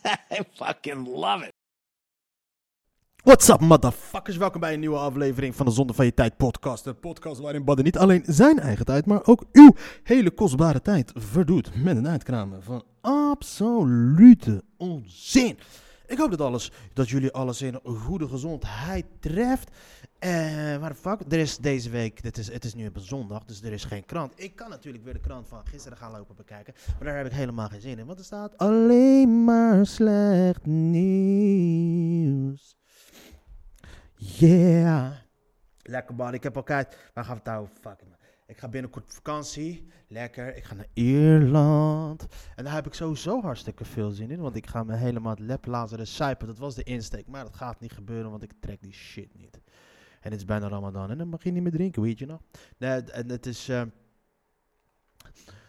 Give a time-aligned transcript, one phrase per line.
[0.30, 1.52] I fucking love it.
[3.22, 4.36] What's up, motherfuckers?
[4.36, 6.86] Welkom bij een nieuwe aflevering van de Zonde van Je Tijd podcast.
[6.86, 11.12] Een podcast waarin Badden niet alleen zijn eigen tijd, maar ook uw hele kostbare tijd
[11.14, 15.58] verdoet met een uitkramen van absolute onzin.
[16.10, 19.70] Ik hoop dat, alles, dat jullie alles in goede gezondheid treft.
[20.80, 21.20] Waar de fuck?
[21.28, 24.04] Er is deze week, dit is, het is nu een zondag, dus er is geen
[24.04, 24.32] krant.
[24.36, 27.32] Ik kan natuurlijk weer de krant van gisteren gaan lopen bekijken, maar daar heb ik
[27.32, 32.76] helemaal geen zin in, want er staat alleen maar slecht nieuws.
[34.14, 35.12] Yeah.
[35.82, 37.10] Lekker man, ik heb elkaar.
[37.14, 37.74] Waar gaan we het over?
[37.80, 38.18] Fuck it, man.
[38.50, 39.86] Ik ga binnenkort op vakantie.
[40.08, 40.56] Lekker.
[40.56, 42.26] Ik ga naar Ierland.
[42.56, 44.40] En daar heb ik sowieso hartstikke veel zin in.
[44.40, 46.46] Want ik ga me helemaal het lep laten suipen.
[46.46, 47.26] Dat was de insteek.
[47.26, 49.60] Maar dat gaat niet gebeuren, want ik trek die shit niet.
[50.20, 51.10] En het is bijna Ramadan.
[51.10, 52.40] En dan mag je niet meer drinken, weet je nog?
[52.78, 53.68] Nee, en het is.
[53.68, 53.82] eh,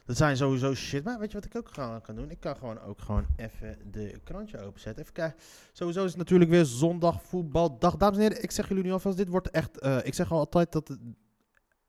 [0.06, 1.04] dat zijn sowieso shit.
[1.04, 2.30] Maar weet je wat ik ook gewoon kan doen?
[2.30, 5.02] Ik kan gewoon ook gewoon even de krantje openzetten.
[5.02, 5.40] Even kijken.
[5.72, 7.98] Sowieso is het natuurlijk weer zondag voetbaldag.
[7.98, 9.80] Dames en heren, ik zeg jullie nu alvast, dit wordt echt...
[9.80, 10.98] eh, ik zeg al altijd dat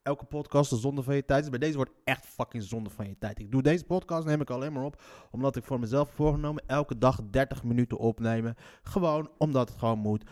[0.02, 1.50] elke podcast de zonde van je tijd.
[1.50, 3.38] Bij deze wordt echt fucking zonde van je tijd.
[3.38, 6.98] Ik doe deze podcast, neem ik alleen maar op, omdat ik voor mezelf voorgenomen elke
[6.98, 8.54] dag 30 minuten opnemen.
[8.82, 10.24] Gewoon omdat het gewoon moet.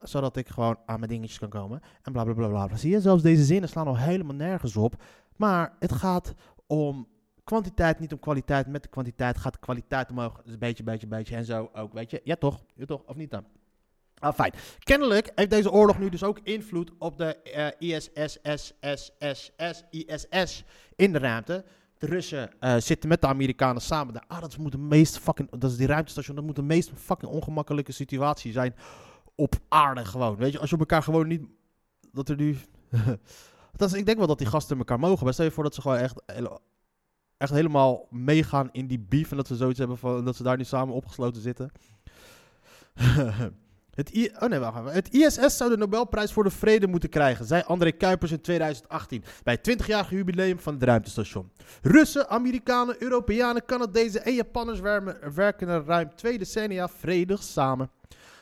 [0.00, 1.80] Zodat ik, eh, gewoon aan mijn dingetjes kan komen.
[2.02, 2.66] En bla bla bla bla.
[2.66, 2.76] bla.
[2.76, 5.02] Zie je, zelfs deze zinnen slaan al helemaal nergens op.
[5.36, 6.34] Maar het gaat
[6.66, 7.08] om
[7.44, 8.66] kwantiteit, niet om kwaliteit.
[8.66, 10.42] Met de kwantiteit gaat de kwaliteit omhoog.
[10.42, 11.36] Dus een beetje, beetje, beetje.
[11.36, 12.20] En zo ook, weet je.
[12.24, 12.62] Ja toch?
[12.74, 13.02] Ja toch?
[13.06, 13.44] Of niet dan?
[14.22, 14.52] Ah, fijn.
[14.78, 18.38] Kennelijk heeft deze oorlog nu dus ook invloed op de eh ISS,
[19.90, 20.64] ISS
[20.96, 21.64] in de ruimte.
[21.98, 24.24] De Russen eh, zitten met de Amerikanen samen daar.
[24.26, 25.50] Ah, dat moet de meest fucking...
[25.50, 26.36] Dat is die ruimtestation.
[26.36, 28.74] Dat moet de meest fucking ongemakkelijke situatie zijn
[29.34, 30.36] op aarde gewoon.
[30.36, 31.42] Weet je, als je elkaar gewoon niet...
[32.12, 32.58] Dat er nu...
[33.76, 35.24] dat is, ik denk wel dat die gasten elkaar mogen.
[35.24, 36.22] Maar stel je voor dat ze gewoon echt...
[36.26, 36.60] hele-
[37.36, 39.30] Echt helemaal meegaan in die beef.
[39.30, 40.24] En dat ze zoiets hebben van...
[40.24, 41.70] Dat ze daar nu samen opgesloten zitten.
[43.94, 47.62] Het, oh nee, wacht het ISS zou de Nobelprijs voor de Vrede moeten krijgen, zei
[47.66, 51.50] André Kuipers in 2018 bij het 20-jarige jubileum van het ruimtestation.
[51.82, 54.80] Russen, Amerikanen, Europeanen, Canadezen en Japanners
[55.34, 57.90] werken er ruim twee decennia vredig samen.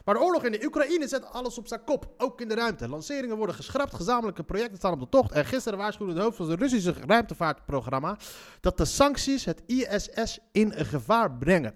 [0.05, 2.89] Maar de oorlog in de Oekraïne zet alles op zijn kop, ook in de ruimte.
[2.89, 5.33] Lanceringen worden geschrapt, gezamenlijke projecten staan op de tocht.
[5.33, 8.17] En gisteren waarschuwde het hoofd van het Russische ruimtevaartprogramma
[8.61, 11.75] dat de sancties het ISS in gevaar brengen.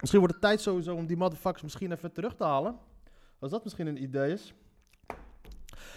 [0.00, 2.87] Misschien wordt het tijd sowieso om die motherfuckers misschien even terug te halen.
[3.38, 4.54] Als dat misschien een idee is.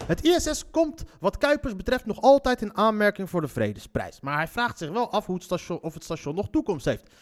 [0.06, 4.20] Het ISS komt wat Kuipers betreft nog altijd in aanmerking voor de Vredesprijs.
[4.20, 7.14] Maar hij vraagt zich wel af hoe het station, of het station nog toekomst heeft.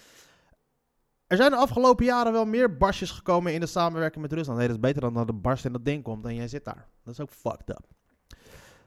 [1.26, 4.58] Er zijn de afgelopen jaren wel meer barsjes gekomen in de samenwerking met Rusland.
[4.58, 6.64] Nee, dat is beter dan dat er barst in dat ding komt en jij zit
[6.64, 6.86] daar.
[7.04, 7.86] Dat is ook fucked up.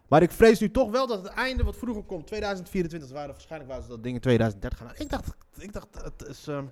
[0.07, 3.71] Maar ik vrees nu toch wel dat het einde wat vroeger komt, 2024, waren waarschijnlijk
[3.71, 4.91] waren ze dat ding in 2030 gaan.
[4.97, 6.47] Ik dacht, ik dacht het is...
[6.47, 6.65] ehm,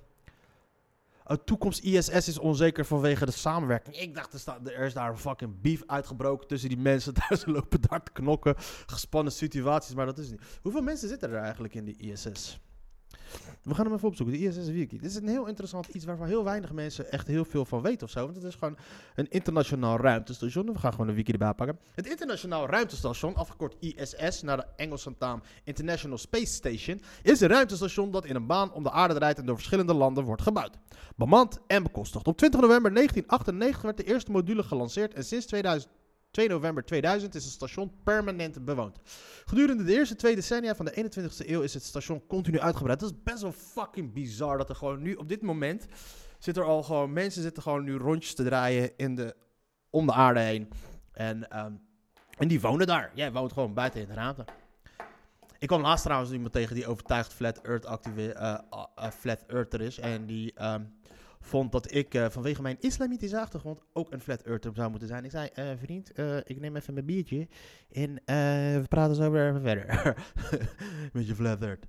[1.38, 3.98] toekomst ISS is onzeker vanwege de samenwerking.
[3.98, 7.14] Ik dacht, er, is daar een fucking beef uitgebroken tussen die mensen.
[7.30, 8.56] Daar ze lopen daar te knokken.
[8.86, 10.42] Gespannen situaties, maar dat is niet.
[10.62, 12.60] Hoeveel mensen zitten er eigenlijk in die ISS?
[13.64, 14.38] We gaan hem even opzoeken.
[14.38, 15.00] De ISS Wiki.
[15.00, 18.04] Dit is een heel interessant iets waarvan heel weinig mensen echt heel veel van weten
[18.04, 18.24] of zo.
[18.24, 18.78] Want het is gewoon
[19.16, 20.66] een internationaal ruimtestation.
[20.74, 21.80] We gaan gewoon de wiki erbij pakken.
[21.96, 28.12] Het internationaal ruimtestation, afgekort ISS, naar de Engelse naam International Space Station, is een ruimtestation
[28.12, 30.78] dat in een baan om de aarde draait en door verschillende landen wordt gebouwd.
[31.16, 32.28] Bemand en bekostigd.
[32.28, 35.92] Op 20 november 1998 werd de eerste module gelanceerd en sinds 2000,
[36.32, 39.00] 2 november 2000 is het station permanent bewoond.
[39.46, 43.00] Gedurende de eerste twee decennia van de 21ste eeuw is het station continu uitgebreid.
[43.00, 45.88] Dat is best wel fucking bizar dat er gewoon nu op dit moment
[46.40, 49.36] zit er al gewoon mensen zitten gewoon nu rondjes te draaien in de,
[49.90, 50.70] om de aarde heen.
[51.12, 51.74] En, ehm,
[52.38, 53.12] en die wonen daar.
[53.14, 54.46] Jij woont gewoon buiten in de ruimte.
[55.60, 60.00] Ik kwam laatst trouwens iemand tegen die overtuigd Flat Earth, active, eh, flat Earther is.
[60.00, 60.84] En die ehm,
[61.42, 65.24] vond dat ik eh, vanwege mijn islamitische achtergrond ook een Flat Earther zou moeten zijn.
[65.24, 67.48] Ik zei, eh, vriend, eh, ik neem even mijn biertje
[67.92, 68.14] en
[68.82, 70.16] we praten zo weer even verder.
[71.14, 71.86] Met je Flat Earth.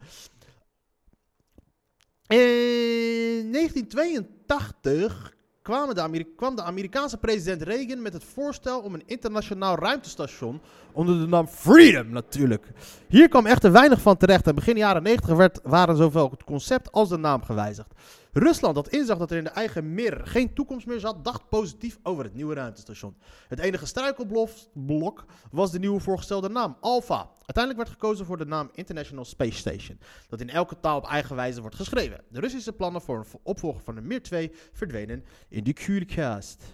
[2.26, 9.76] In 1982 kwamen de kwam de Amerikaanse president Reagan met het voorstel om een internationaal
[9.76, 10.60] ruimtestation
[10.92, 12.66] onder de naam Freedom natuurlijk.
[13.08, 16.92] Hier kwam echter weinig van terecht en begin jaren 90 werd, waren zowel het concept
[16.92, 17.94] als de naam gewijzigd.
[18.34, 21.98] Rusland, dat inzag dat er in de eigen Mir geen toekomst meer zat, dacht positief
[22.02, 23.16] over het nieuwe ruimtestation.
[23.48, 27.30] Het enige struikelblok was de nieuwe voorgestelde naam, Alpha.
[27.36, 29.98] Uiteindelijk werd gekozen voor de naam International Space Station,
[30.28, 32.24] dat in elke taal op eigen wijze wordt geschreven.
[32.28, 36.64] De Russische plannen voor een opvolger van de Mir 2 verdwenen in de Kuurkast.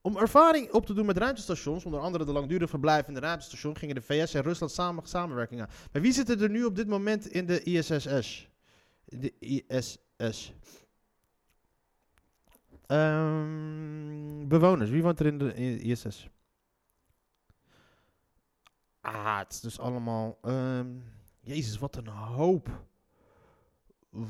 [0.00, 3.76] Om ervaring op te doen met ruimtestations, onder andere de langdurige verblijf in de ruimtestation,
[3.76, 5.70] gingen de VS en Rusland samen samenwerking aan.
[5.92, 8.48] Maar wie zitten er nu op dit moment in de ISSS?
[9.04, 10.04] De ISS.
[12.86, 16.28] Ehm, bewoners, wie woont er in de ISS?
[19.00, 20.38] Ah, het is dus allemaal.
[20.42, 20.86] ehm,
[21.40, 22.84] Jezus, wat een hoop.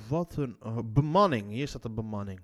[0.09, 0.59] Wat een
[0.93, 1.51] bemanning.
[1.51, 2.41] Hier staat de bemanning.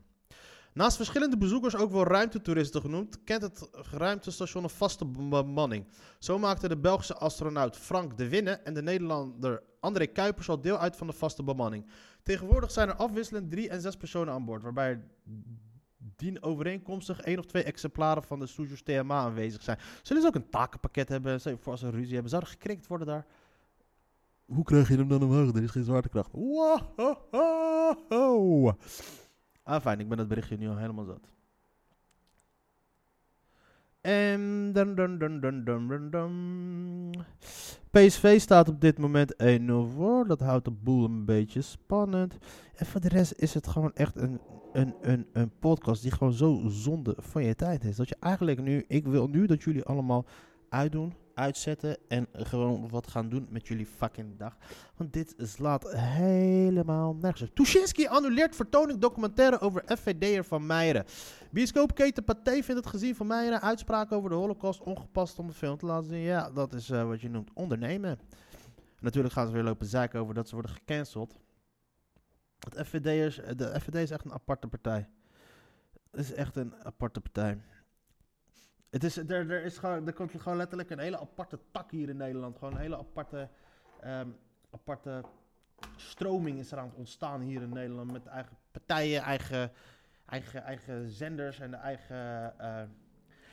[0.75, 5.87] Naast verschillende bezoekers, ook wel ruimtetoeristen genoemd, kent het ruimtestation een vaste bemanning.
[6.19, 10.79] Zo maakte de Belgische astronaut Frank de Winne en de Nederlander André Kuipers al deel
[10.79, 11.87] uit van de vaste bemanning.
[12.23, 15.01] Tegenwoordig zijn er afwisselend drie en zes personen aan boord, waarbij
[16.17, 19.79] dien overeenkomstig één of twee exemplaren van de Sojourner TMA aanwezig zijn.
[20.03, 22.31] Zullen ze ook een takenpakket hebben, voor als ze ruzie hebben?
[22.31, 23.27] Zou er gekrikt worden daar?
[24.45, 25.55] Hoe krijg je hem dan omhoog?
[25.55, 26.31] Er is geen zwaartekracht.
[26.33, 26.79] Wow.
[29.63, 31.29] Ah, fijn, ik ben het berichtje nu al helemaal zat.
[34.03, 35.11] En dun.
[37.91, 39.37] PSV staat op dit moment 1-0
[39.95, 40.27] voor.
[40.27, 42.39] Dat houdt de boel een beetje spannend.
[42.75, 44.41] En voor de rest is het gewoon echt een,
[44.73, 47.97] een, een, een podcast die gewoon zo zonde van je tijd is.
[47.97, 50.27] Dat je eigenlijk nu, ik wil nu dat jullie allemaal
[50.69, 54.57] uitdoen, uitzetten en gewoon wat gaan doen met jullie fucking dag.
[54.97, 57.55] Want dit slaat helemaal nergens op.
[57.55, 61.05] Tuschinski annuleert vertoning documentaire over FVD'er van Meijeren.
[61.51, 65.79] Bioscoopketen Pathé vindt het gezien van Meijeren uitspraak over de holocaust ongepast om de film
[65.79, 66.21] te laten zien.
[66.21, 68.19] Ja, dat is eh, wat je noemt ondernemen.
[69.01, 71.39] Natuurlijk gaan ze weer lopen zeiken over dat ze worden gecanceld.
[72.59, 75.09] Het FVD'ers, eh, de FVD is echt een aparte partij.
[76.11, 77.59] Het is echt een aparte partij.
[78.93, 82.09] Het is, er, er, is gewoon, er komt gewoon letterlijk een hele aparte tak hier
[82.09, 82.59] in Nederland.
[82.59, 83.49] Gewoon een hele aparte,
[84.01, 84.29] ehm,
[84.71, 85.25] aparte
[85.97, 88.13] stroming is er aan het ontstaan hier in Nederland.
[88.13, 89.73] Met eigen partijen, eigen,
[90.27, 92.59] eigen, eigen zenders en de eigen...
[92.59, 92.83] eh,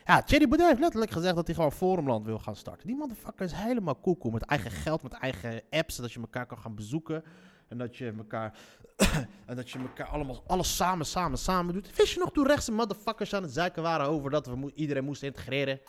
[0.04, 2.86] ja, Thierry Baudet heeft letterlijk gezegd dat hij gewoon Forumland wil gaan starten.
[2.86, 6.58] Die motherfucker is helemaal koekoe met eigen geld, met eigen apps, zodat je elkaar kan
[6.58, 7.24] gaan bezoeken.
[7.70, 8.58] En dat je elkaar,
[9.46, 11.96] en dat je elkaar allemaal, alles samen, samen, samen doet.
[11.96, 15.22] Wist je nog toen rechtse motherfuckers aan het zeiken waren over dat we iedereen moest
[15.22, 15.80] integreren?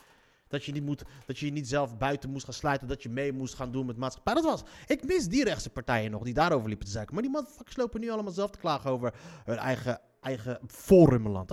[0.48, 3.32] Dat je, niet moet, dat je niet zelf buiten moest gaan sluiten, dat je mee
[3.32, 4.34] moest gaan doen met maatschappij.
[4.34, 7.14] Dat was, ik mis die rechtse partijen nog, die daarover liepen te zeiken.
[7.14, 9.14] Maar die motherfuckers lopen nu allemaal zelf te klagen over
[9.44, 11.50] hun eigen, eigen forumland.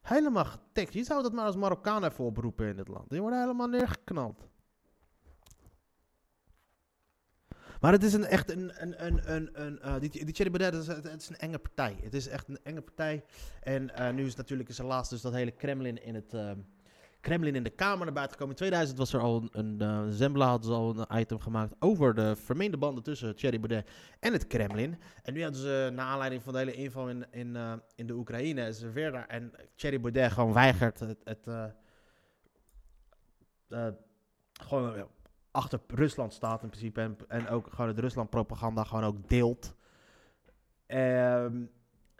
[0.00, 0.92] Helemaal getikt.
[0.92, 3.10] Je zou dat maar als Marokkaan even oproepen in dit land.
[3.10, 4.48] Die worden helemaal neergeknald.
[7.86, 10.86] Maar het is een, echt een, een, een, een, een eh, die, die het is,
[10.86, 11.96] het is een enge partij.
[12.02, 13.24] Het is echt een enge partij.
[13.62, 16.34] En eh, nu is natuurlijk is laatst dus dat hele Kremlin in het...
[16.34, 16.58] ehm,
[17.20, 18.54] Kremlin in de Kamer naar buiten gekomen.
[18.54, 22.14] In 2000 was er al een, een eh, Zembla ze al een item gemaakt over
[22.14, 23.90] de vermeende banden tussen Thierry Baudet
[24.20, 24.98] en het Kremlin.
[25.22, 27.56] En nu hadden ze, naar aanleiding van de hele inval in, in,
[27.94, 29.26] in de Oekraïne, is er weer daar.
[29.26, 31.48] En Thierry Baudet gewoon weigert het, het
[34.52, 35.06] gewoon
[35.56, 37.16] achter Rusland staat in principe.
[37.28, 39.74] En, ook gewoon het Rusland-propaganda gewoon ook deelt.
[40.86, 41.64] Ehm,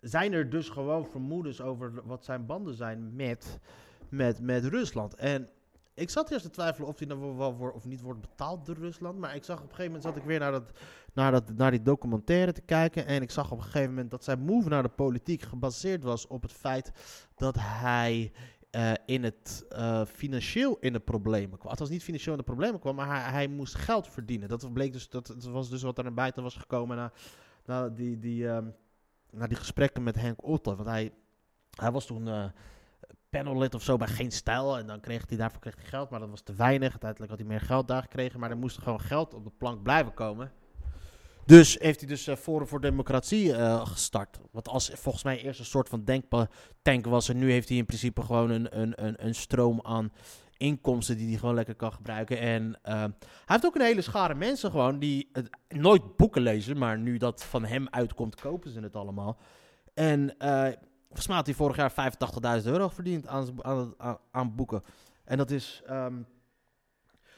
[0.00, 3.58] zijn er dus gewoon vermoedens over wat zijn banden zijn met,
[4.08, 5.14] met, met Rusland.
[5.14, 5.48] En
[5.94, 9.18] ik zat eerst te twijfelen of hij nou wel, of niet wordt betaald door Rusland.
[9.18, 10.70] Maar ik zag op een gegeven moment zat ik weer naar, dat,
[11.12, 13.06] naar, dat, naar die documentaire te kijken.
[13.06, 16.26] En ik zag op een gegeven moment dat zijn move naar de politiek gebaseerd was
[16.26, 16.92] op het feit
[17.34, 18.32] dat hij
[18.76, 21.70] eh, in het eh, financieel in de problemen kwam.
[21.70, 24.48] Althans niet financieel in de problemen kwam, maar hij, hij moest geld verdienen.
[24.48, 27.12] Dat bleek dus, dat, dat was dus wat er naar buiten was gekomen na,
[27.64, 28.66] na, die, die, ehm,
[29.30, 30.76] na die gesprekken met Henk Otte.
[30.76, 31.12] Want hij,
[31.70, 32.44] hij was toen eh
[33.28, 34.78] panellid of zo bij Geen Stijl.
[34.78, 36.90] En dan kreeg hij daarvoor kreeg hij geld, maar dat was te weinig.
[36.90, 39.82] Uiteindelijk had hij meer geld daar gekregen, maar er moest gewoon geld op de plank
[39.82, 40.52] blijven komen.
[41.46, 44.38] Dus heeft hij dus eh, Forum voor Democratie eh, gestart.
[44.50, 47.28] Wat als volgens mij eerst een soort van denktank was.
[47.28, 50.12] En nu heeft hij in principe gewoon een, een, een, een stroom aan
[50.56, 52.38] inkomsten die hij gewoon lekker kan gebruiken.
[52.38, 53.10] En eh, hij
[53.44, 55.30] heeft ook een hele schare mensen gewoon die
[55.68, 56.78] nooit boeken lezen.
[56.78, 59.38] Maar nu dat van hem uitkomt, kopen ze het allemaal.
[59.94, 60.72] En eh
[61.06, 62.12] volgens mij had hij vorig jaar
[62.62, 64.82] 85.000 euro verdiend aan, aan, aan, aan boeken.
[65.24, 66.22] En dat is, ehm,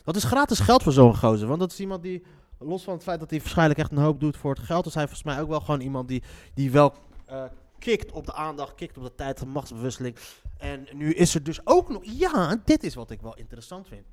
[0.05, 1.49] dat is gratis geld voor zo'n gozer.
[1.49, 2.25] Want dat is iemand die,
[2.59, 4.95] los van het feit dat hij waarschijnlijk echt een hoop doet voor het geld, is
[4.95, 6.23] hij volgens mij ook wel gewoon iemand die,
[6.55, 6.95] die wel
[7.27, 7.45] eh
[7.79, 10.17] kikt op de aandacht, kikt op de tijd van machtsbewisseling.
[10.59, 14.07] En nu is er dus ook nog, ja, dit is wat ik wel interessant vind.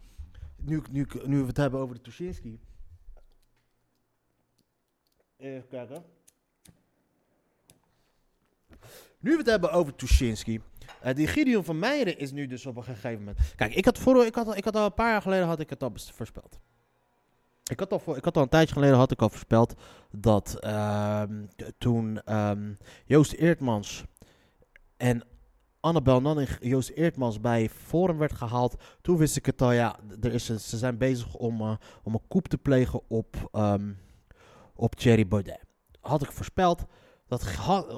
[0.55, 2.59] Nu, nu, nu we het hebben over de Tuschinski.
[5.37, 6.03] Even kijken.
[9.19, 10.61] Nu we het hebben over Tuschinski.
[11.01, 13.37] Eh, die Gideon van Meijeren is nu dus op een gegeven moment...
[13.55, 15.69] Kijk, ik had, voor, ik had, ik had al een paar jaar geleden had ik
[15.69, 16.59] het al voorspeld.
[17.71, 19.73] Ik had, al ik een tijdje geleden had ik al voorspeld
[20.11, 21.45] dat ehm,
[21.77, 22.73] toen ehm,
[23.05, 24.03] Joost Eertmans
[24.97, 25.23] en
[25.79, 30.33] Annabel Nanning Joost Eertmans bij Forum werd gehaald, toen wist ik het al, ja, er
[30.33, 33.93] is ze zijn bezig om, eh, om een coup te plegen op, ehm,
[34.75, 35.65] op Thierry Baudet.
[36.01, 36.85] Had ik voorspeld,
[37.27, 37.43] dat,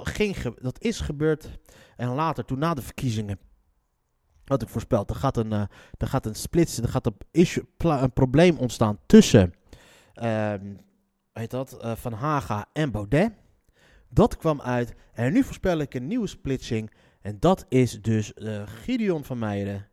[0.03, 1.49] ging dat is gebeurd.
[1.95, 3.39] En later, toen na de verkiezingen,
[4.47, 5.63] had ik voorspeld, er gaat een, eh,
[5.97, 9.53] er gaat een splits, er gaat een, issue, een probleem ontstaan tussen,
[10.13, 10.75] ehm
[11.33, 13.31] heet dat, eh, Van Haga en Baudet.
[14.09, 16.91] Dat kwam uit en nu voorspel ik een nieuwe splitsing.
[17.21, 19.87] En dat is dus eh, Gideon van Meijeren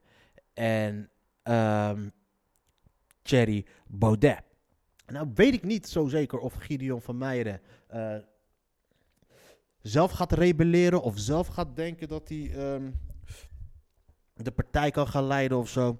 [0.54, 1.10] en
[1.42, 2.08] ehm
[3.22, 4.42] Thierry Baudet.
[5.06, 7.60] Nou weet ik niet zo zeker of Gideon van Meijeren
[9.84, 12.90] zelf gaat rebelleren of zelf gaat denken dat hij ehm,
[14.34, 15.98] de partij kan gaan leiden of zo.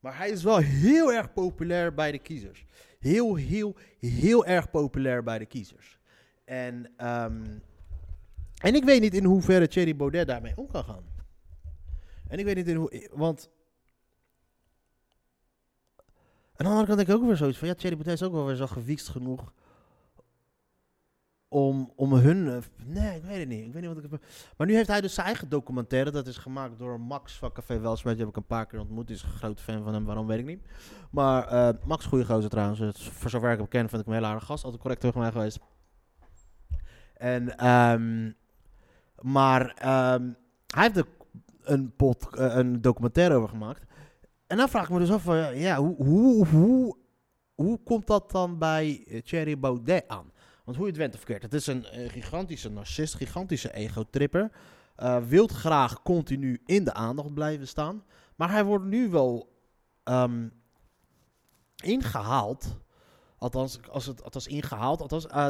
[0.00, 2.64] Maar hij is wel heel erg populair bij de kiezers.
[2.98, 5.98] Heel, heel, heel erg populair bij de kiezers.
[6.44, 7.44] En, ehm,
[8.56, 11.04] en ik weet niet in hoeverre Thierry Baudet daarmee om kan gaan.
[12.28, 13.08] En ik weet niet in hoe...
[13.12, 13.50] Want...
[16.56, 17.68] Aan de andere kant denk ik ook weer zoiets van...
[17.68, 19.52] Ja, Thierry Baudet is ook wel weer zo gewiekst genoeg...
[21.52, 22.48] Om, om hun...
[22.48, 22.56] eh,
[22.86, 23.64] Nee, ik weet het niet.
[23.66, 24.20] Ik weet niet wat ik...
[24.56, 26.10] Maar nu heeft hij dus zijn eigen documentaire.
[26.10, 28.14] Dat is gemaakt door Max van Café Welsmet.
[28.16, 29.10] Die heb ik een paar keer ontmoet.
[29.10, 30.04] Is een grote fan van hem.
[30.04, 30.60] Waarom, weet ik niet.
[31.10, 33.08] Maar eh, Max, goede gozer trouwens.
[33.10, 34.64] Voor zover ik hem ken, vind ik hem een heel aardig gast.
[34.64, 35.58] Altijd correct tegen mij geweest.
[37.14, 38.32] En, ehm,
[39.20, 40.30] maar ehm,
[40.66, 41.06] hij heeft er
[41.62, 43.84] een, pod, eh, een documentaire over gemaakt.
[44.46, 46.96] En dan vraag ik me dus af van, ja, hoe, hoe, hoe,
[47.54, 50.30] hoe komt dat dan bij Thierry Baudet aan?
[50.64, 54.50] Want hoe je het went of verkeerd, het is een eh, gigantische narcist, gigantische egotripper.
[54.96, 58.04] eh wil graag continu in de aandacht blijven staan.
[58.36, 59.56] Maar hij wordt nu wel
[60.02, 60.48] ehm,
[61.82, 62.80] ingehaald.
[63.38, 65.00] Althans, als het, althans ingehaald.
[65.00, 65.48] Althans, eh,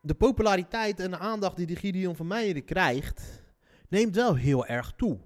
[0.00, 3.42] de populariteit en de aandacht die de Gideon van Meijeren krijgt,
[3.88, 5.18] neemt wel heel erg toe.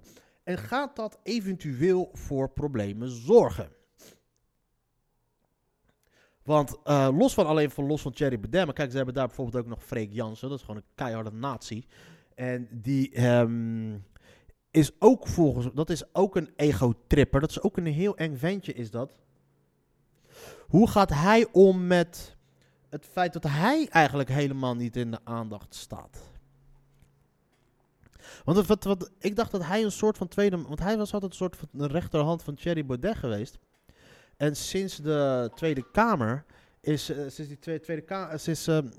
[0.43, 3.76] En gaat dat eventueel voor problemen zorgen?
[6.47, 9.63] Want eh, los van alleen van los van Thierry Baudet, kijk, ze hebben daar bijvoorbeeld
[9.63, 11.85] ook nog Freek Jansen, dat is gewoon een keiharde nazi.
[12.35, 13.97] En die ehm,
[14.71, 18.73] is ook volgens, dat is ook een ego-tripper, dat is ook een heel eng ventje
[18.73, 19.19] is dat.
[20.67, 22.35] Hoe gaat hij om met
[22.89, 26.23] het feit dat hij eigenlijk helemaal niet in de aandacht staat?
[28.43, 30.61] Want wat, wat, ik dacht dat hij een soort van tweede...
[30.61, 33.59] Want hij was altijd een soort van rechterhand van Thierry Baudet geweest.
[34.37, 36.45] En sinds de Tweede Kamer
[36.81, 37.09] is...
[37.09, 38.39] eh, sinds die Kamer...
[38.39, 38.89] sinds, ehm,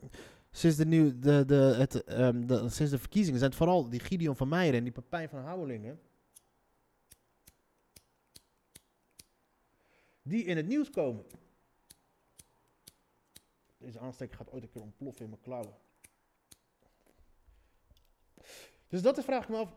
[0.51, 4.37] sinds de nieuw, de, de, het, ehm, sinds de verkiezingen zijn het vooral die Gideon
[4.37, 6.01] van Meijeren en die Pepijn van Houwelingen...
[10.23, 11.25] Die in het nieuws komen.
[13.79, 15.75] Deze aansteker gaat ooit een keer ontploffen in mijn klauwen.
[18.89, 19.75] Dus dat is vraag ik me af.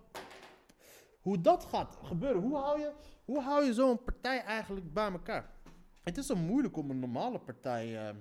[1.21, 2.41] Hoe dat gaat gebeuren.
[2.41, 2.93] Hoe hou je,
[3.31, 5.49] hoe hou je zo'n partij eigenlijk bij elkaar?
[6.03, 8.15] Het is zo moeilijk om een normale partij eh,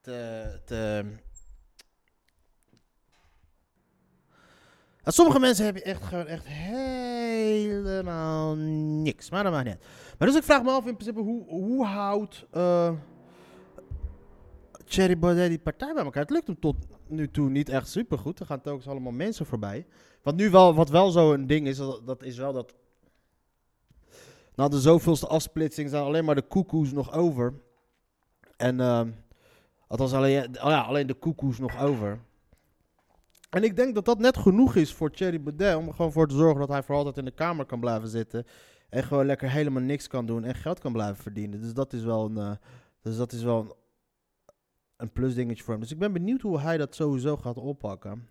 [0.00, 1.04] te, te.
[5.02, 6.46] Sommige mensen hebben echt gewoon echt
[7.56, 9.30] helemaal niks.
[9.30, 9.84] Maar dat maakt niet.
[10.18, 12.92] Maar dus ik vraag me af in principe hoe, hoe houdt eh
[14.84, 16.22] Thierry Baudet die partij bij elkaar?
[16.22, 16.76] Het lukt hem tot
[17.08, 18.40] nu toe niet echt supergoed.
[18.40, 19.86] Er gaan telkens allemaal mensen voorbij.
[20.22, 22.74] Wat nu wel, wat wel zo'n ding is, dat, dat is wel dat...
[24.56, 27.54] Na de zoveelste afsplitsing zijn alleen maar de koekoes nog over.
[28.56, 29.10] En, ehm
[29.86, 32.20] althans alleen, oh ja, alleen de koekoes nog over.
[33.50, 36.28] En ik denk dat dat net genoeg is voor Thierry Baudet om er gewoon voor
[36.28, 38.46] te zorgen dat hij voor altijd in de kamer kan blijven zitten.
[38.88, 41.60] En gewoon lekker helemaal niks kan doen en geld kan blijven verdienen.
[41.60, 42.52] Dus dat is wel een, eh,
[43.00, 43.72] dus dat is wel een,
[44.96, 45.82] een plusdingetje voor hem.
[45.82, 48.28] Dus ik ben benieuwd hoe hij dat sowieso gaat oppakken.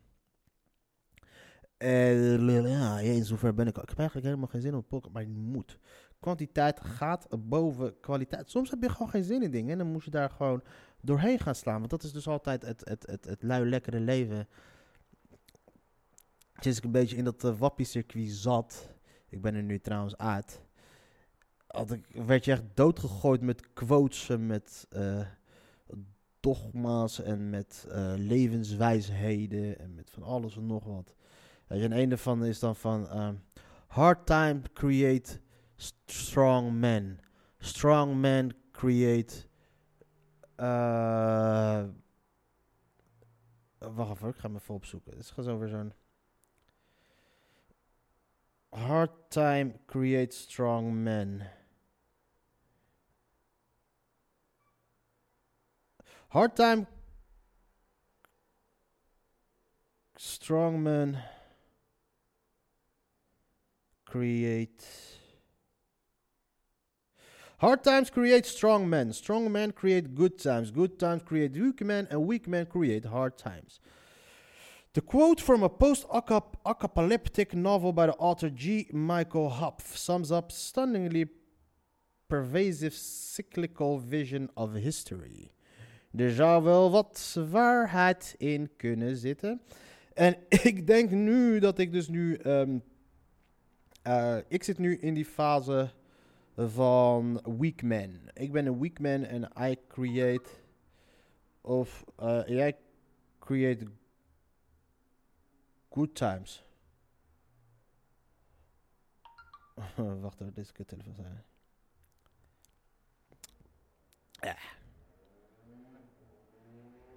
[1.78, 3.76] En ja, in zover ben ik.
[3.76, 3.84] al.
[3.84, 5.80] Ik heb eigenlijk helemaal geen zin om pokken, maar het moet.
[6.26, 8.50] Kwantiteit gaat boven kwaliteit.
[8.50, 10.64] Soms heb je gewoon geen zin in dingen en dan moet je daar gewoon
[11.02, 11.78] doorheen gaan slaan.
[11.78, 14.48] Want dat is dus altijd het, het, het, het lui lekkere leven.
[16.56, 18.90] Sinds ik een beetje in dat uh, wappie-circuit zat.
[19.30, 20.62] Ik ben er nu trouwens uit.
[21.68, 25.28] Had ik, werd je echt doodgegooid met quotes met eh,
[26.40, 31.16] dogma's en met eh, levenswijsheden en met van alles en nog wat.
[31.68, 33.36] En een daarvan is dan van ehm,
[33.88, 35.44] hard time create
[35.78, 37.20] strong men.
[37.60, 39.46] Strong men create
[40.56, 41.86] Eh,
[43.78, 45.18] wacht even, ik ga hem even opzoeken.
[45.18, 45.94] Het zo weer zo'n...
[48.70, 51.52] Hard time creates strong men.
[56.28, 56.86] Hard time...
[60.16, 61.24] Strong men...
[64.04, 65.24] Create...
[67.58, 69.14] Hard times create strong men.
[69.14, 70.72] Strong men create good times.
[70.72, 72.08] Good times create weak men.
[72.12, 73.80] And weak men create hard times.
[74.94, 78.88] The quote from a post apocalyptic novel by the author G.
[78.92, 81.28] Michael Hopf sums up stunningly
[82.28, 85.52] pervasive cyclical vision of history.
[86.18, 89.62] Er zou wel wat waarheid in kunnen zitten.
[90.14, 90.36] En
[90.70, 92.40] ik denk nu dat ik dus nu.
[92.46, 92.84] Um,
[94.08, 95.90] uh, ik zit nu in die fase
[96.56, 98.20] van weak man.
[98.34, 100.50] Ik ben een weak man en I create.
[101.62, 102.78] Of uh, jij
[103.40, 103.86] create
[105.90, 106.64] good times.
[110.22, 111.44] Wacht even, dit is telefoon zijn.
[114.40, 114.58] Ja.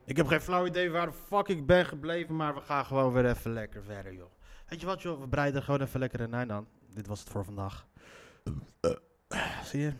[0.04, 3.12] Ik heb geen flauw idee waar de fuck ik ben gebleven, maar we gaan gewoon
[3.12, 4.30] weer even lekker verder, joh.
[4.66, 5.20] Weet je wat, joh?
[5.20, 6.68] We breiden gewoon even lekker in eind aan.
[6.94, 7.86] Dit was het voor vandaag.
[9.64, 9.92] Zie je?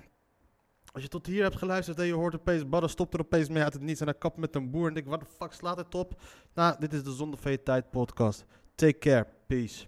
[0.93, 3.63] Als je tot hier hebt geluisterd en je hoort opeens Badden stopt er opeens mee
[3.63, 5.77] uit het niets en hij kapt met een boer en denk wat de fuck slaat
[5.77, 6.21] het op?
[6.55, 8.45] Nou, dit is de Zonde van je tijd podcast.
[8.75, 9.27] Take care.
[9.47, 9.87] Peace.